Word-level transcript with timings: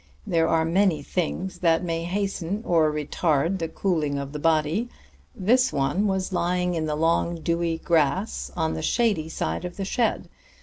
There 0.25 0.47
are 0.47 0.65
many 0.65 1.03
things 1.03 1.59
that 1.59 1.83
may 1.83 2.05
hasten 2.05 2.63
or 2.65 2.91
retard 2.91 3.59
the 3.59 3.67
cooling 3.69 4.17
of 4.17 4.31
the 4.31 4.39
body. 4.39 4.89
This 5.35 5.71
one 5.71 6.07
was 6.07 6.33
lying 6.33 6.73
in 6.73 6.87
the 6.87 6.95
long 6.95 7.35
dewy 7.35 7.77
grass 7.77 8.49
on 8.57 8.73
the 8.73 8.81
shady 8.81 9.29
side 9.29 9.63
of 9.63 9.77
the 9.77 9.85
shed. 9.85 10.27